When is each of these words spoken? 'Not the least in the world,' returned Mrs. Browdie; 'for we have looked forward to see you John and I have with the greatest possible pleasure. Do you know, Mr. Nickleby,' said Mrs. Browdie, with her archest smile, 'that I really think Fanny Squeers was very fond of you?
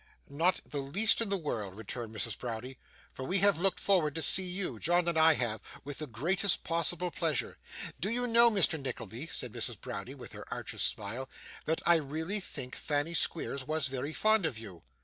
'Not 0.27 0.61
the 0.65 0.81
least 0.81 1.21
in 1.21 1.29
the 1.29 1.37
world,' 1.37 1.75
returned 1.77 2.11
Mrs. 2.15 2.35
Browdie; 2.35 2.79
'for 3.13 3.23
we 3.23 3.37
have 3.41 3.61
looked 3.61 3.79
forward 3.79 4.15
to 4.15 4.23
see 4.23 4.41
you 4.41 4.79
John 4.79 5.07
and 5.07 5.15
I 5.15 5.35
have 5.35 5.61
with 5.83 5.99
the 5.99 6.07
greatest 6.07 6.63
possible 6.63 7.11
pleasure. 7.11 7.59
Do 7.99 8.09
you 8.09 8.25
know, 8.25 8.49
Mr. 8.49 8.81
Nickleby,' 8.81 9.27
said 9.27 9.51
Mrs. 9.53 9.79
Browdie, 9.79 10.15
with 10.15 10.31
her 10.33 10.51
archest 10.51 10.87
smile, 10.87 11.29
'that 11.65 11.83
I 11.85 11.97
really 11.97 12.39
think 12.39 12.75
Fanny 12.75 13.13
Squeers 13.13 13.67
was 13.67 13.85
very 13.85 14.11
fond 14.11 14.47
of 14.47 14.57
you? 14.57 14.81